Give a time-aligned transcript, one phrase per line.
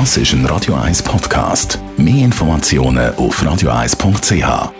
[0.00, 1.78] Das ist ein Radio 1 Podcast.
[1.96, 4.72] Mehr Informationen auf radio1.ch.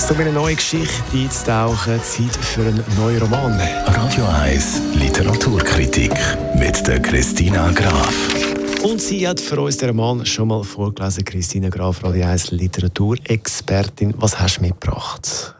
[0.00, 3.52] So eine neue Geschichte einzutauchen, Zeit für einen neuen Roman.
[3.86, 6.10] Radio 1 Literaturkritik
[6.58, 8.12] mit der Christina Graf.
[8.82, 11.24] Und sie hat für uns den Roman schon mal vorgelesen.
[11.24, 14.12] Christina Graf, Radio 1 Literaturexpertin.
[14.16, 15.54] Was hast du mitgebracht?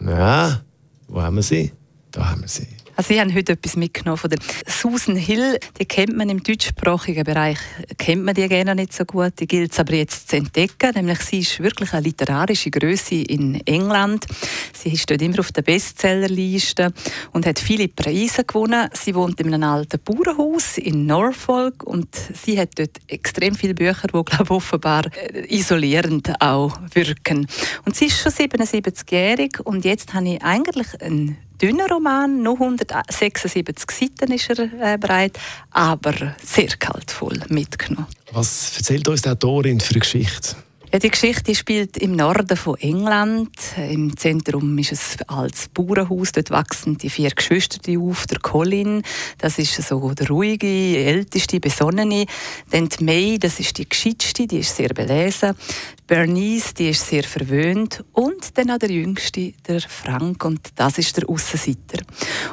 [0.00, 0.62] Ja,
[1.06, 1.70] wo haben wir sie?
[2.12, 2.66] Da haben wir sie.
[2.96, 4.38] Also ich habe heute etwas mitgenommen von der
[4.82, 5.60] Susan Hill.
[5.78, 7.58] Die kennt man im deutschsprachigen Bereich,
[7.98, 9.34] kennt man die gerne nicht so gut.
[9.38, 10.90] Die gilt es aber jetzt zu entdecken.
[10.96, 14.26] Nämlich sie ist wirklich eine literarische Größe in England.
[14.72, 16.92] Sie ist dort immer auf der Bestsellerliste
[17.32, 18.88] und hat viele Preise gewonnen.
[18.92, 24.08] Sie wohnt in einem alten Bauernhaus in Norfolk und sie hat dort extrem viele Bücher,
[24.08, 27.46] die glaube offenbar äh, isolierend auch wirken.
[27.84, 33.90] Und sie ist schon 77-jährig und jetzt habe ich eigentlich einen dünner Roman, nur 176
[33.90, 35.38] Seiten ist er äh, breit,
[35.70, 38.08] aber sehr kaltvoll mitgenommen.
[38.32, 40.56] Was erzählt uns der Autorin für eine Geschichte?
[40.94, 43.48] Die Geschichte spielt im Norden von England.
[43.78, 46.32] Im Zentrum ist es als Bauernhaus.
[46.32, 48.26] Dort wachsen die vier Geschwister auf.
[48.26, 49.02] Der Colin,
[49.38, 52.26] das ist so der ruhige, älteste, besonnene.
[52.70, 55.56] Dann die May, das ist die gescheitste, die ist sehr belesen.
[56.06, 58.04] Bernice, die ist sehr verwöhnt.
[58.12, 62.04] Und dann auch der Jüngste, der Frank, und das ist der Aussenseiter.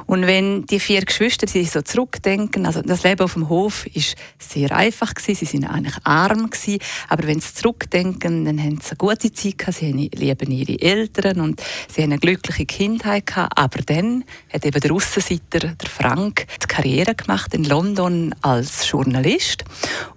[0.05, 4.15] Und wenn die vier Geschwister sich so zurückdenken, also das Leben auf dem Hof ist
[4.37, 6.79] sehr einfach gewesen, sie sind eigentlich arm gewesen,
[7.09, 11.41] aber wenn sie zurückdenken, dann haben sie eine gute Zeit gehabt, sie lieben ihre Eltern
[11.41, 16.45] und sie haben eine glückliche Kindheit gehabt, aber dann hat eben der Aussenseiter, der Frank,
[16.61, 19.63] die Karriere gemacht in London als Journalist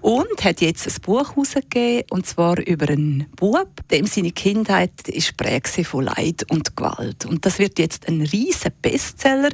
[0.01, 4.93] und hat jetzt ein Buch herausgegeben, und zwar über einen Bub, dem seine Kindheit
[5.37, 7.25] prägt von Leid und Gewalt.
[7.27, 9.51] Und das wird jetzt ein riesen Bestseller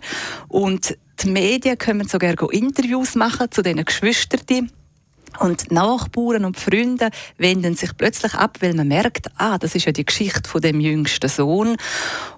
[0.49, 4.71] und die Medien können sogar Interviews machen zu diesen Geschwistern.
[5.39, 9.93] Und Nachbarn und Freunde wenden sich plötzlich ab, weil man merkt, ah, das ist ja
[9.93, 11.77] die Geschichte von dem jüngsten Sohn.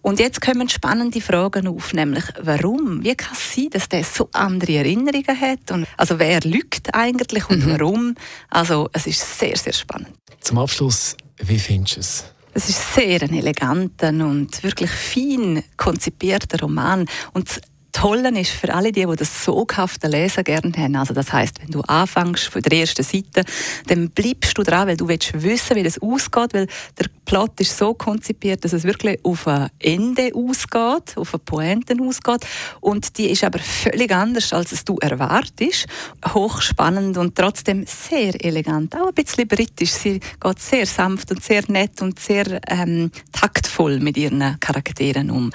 [0.02, 3.02] Und jetzt kommen spannende Fragen auf, nämlich warum?
[3.02, 5.70] Wie kann es sein, dass der so andere Erinnerungen hat?
[5.70, 7.72] Und also wer lügt eigentlich und mhm.
[7.72, 8.14] warum?
[8.50, 10.10] Also es ist sehr, sehr spannend.
[10.40, 12.24] Zum Abschluss, wie findest du es?
[12.52, 17.06] Es ist sehr ein eleganter und wirklich fein konzipierter Roman.
[17.32, 17.60] Und
[18.00, 20.96] Tolle ist für alle die, die das soghafte Lesen gerne haben.
[20.96, 23.44] Also das heißt, wenn du anfängst von der ersten Seite,
[23.88, 26.66] dann bleibst du dran, weil du willst wissen, wie das ausgeht, weil
[26.98, 31.94] der Plot ist so konzipiert, dass es wirklich auf ein Ende ausgeht, auf eine Pointe
[32.00, 32.46] ausgeht
[32.80, 35.84] und die ist aber völlig anders, als es du erwartest.
[36.26, 39.90] Hochspannend und trotzdem sehr elegant, auch ein bisschen britisch.
[39.90, 45.50] Sie geht sehr sanft und sehr nett und sehr ähm, taktvoll mit ihren Charakteren um.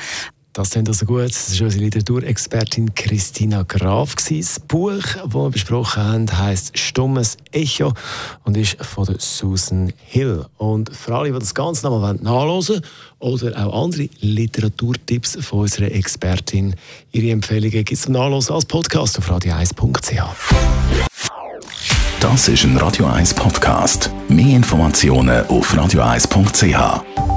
[0.56, 1.26] Das klingt also gut.
[1.26, 4.16] Das war unsere Literaturexpertin Christina Graf.
[4.16, 7.92] Das Buch, das wir besprochen haben, heisst Stummes Echo
[8.46, 10.46] und ist von Susan Hill.
[10.58, 12.80] Und für alle, die das Ganze nochmal nachlesen
[13.20, 16.74] oder auch andere Literaturtipps von unserer Expertin,
[17.12, 20.24] ihre Empfehlungen gibt es zum Nachlesen als Podcast auf radio1.ch.
[22.22, 24.10] Das ist ein Radio 1 Podcast.
[24.30, 27.34] Mehr Informationen auf radio1.ch.